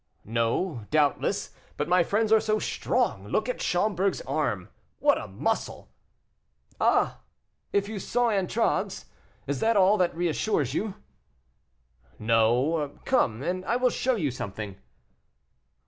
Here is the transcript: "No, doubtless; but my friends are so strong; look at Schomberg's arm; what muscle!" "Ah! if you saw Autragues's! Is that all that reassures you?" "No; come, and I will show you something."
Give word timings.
"No, 0.25 0.87
doubtless; 0.89 1.51
but 1.77 1.87
my 1.87 2.01
friends 2.01 2.31
are 2.31 2.39
so 2.39 2.57
strong; 2.57 3.27
look 3.27 3.47
at 3.47 3.61
Schomberg's 3.61 4.19
arm; 4.21 4.69
what 4.97 5.29
muscle!" 5.29 5.89
"Ah! 6.79 7.19
if 7.71 7.87
you 7.87 7.99
saw 7.99 8.31
Autragues's! 8.31 9.05
Is 9.45 9.59
that 9.59 9.77
all 9.77 9.97
that 9.99 10.15
reassures 10.15 10.73
you?" 10.73 10.95
"No; 12.17 12.97
come, 13.05 13.43
and 13.43 13.63
I 13.65 13.75
will 13.75 13.91
show 13.91 14.15
you 14.15 14.31
something." 14.31 14.77